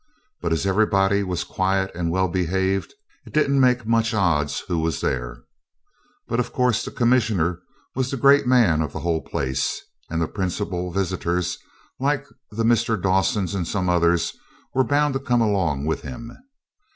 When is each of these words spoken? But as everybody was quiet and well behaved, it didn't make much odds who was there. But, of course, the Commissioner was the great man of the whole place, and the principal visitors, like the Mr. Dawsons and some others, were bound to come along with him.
But 0.41 0.51
as 0.51 0.65
everybody 0.65 1.21
was 1.21 1.43
quiet 1.43 1.91
and 1.93 2.09
well 2.09 2.27
behaved, 2.27 2.95
it 3.27 3.33
didn't 3.35 3.59
make 3.59 3.85
much 3.85 4.15
odds 4.15 4.61
who 4.61 4.79
was 4.79 4.99
there. 4.99 5.43
But, 6.27 6.39
of 6.39 6.51
course, 6.51 6.83
the 6.83 6.89
Commissioner 6.89 7.61
was 7.93 8.09
the 8.09 8.17
great 8.17 8.47
man 8.47 8.81
of 8.81 8.93
the 8.93 9.01
whole 9.01 9.21
place, 9.21 9.79
and 10.09 10.19
the 10.19 10.27
principal 10.27 10.89
visitors, 10.91 11.59
like 11.99 12.25
the 12.49 12.63
Mr. 12.63 12.99
Dawsons 12.99 13.53
and 13.53 13.67
some 13.67 13.89
others, 13.89 14.35
were 14.73 14.83
bound 14.83 15.13
to 15.13 15.19
come 15.19 15.39
along 15.39 15.85
with 15.85 16.01
him. 16.01 16.35